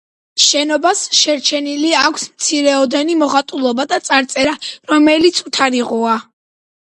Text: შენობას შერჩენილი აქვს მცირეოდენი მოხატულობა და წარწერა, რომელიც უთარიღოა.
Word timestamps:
შენობას 0.43 1.01
შერჩენილი 1.17 1.91
აქვს 2.03 2.23
მცირეოდენი 2.31 3.17
მოხატულობა 3.19 3.85
და 3.93 4.01
წარწერა, 4.07 4.57
რომელიც 4.93 5.43
უთარიღოა. 5.51 6.17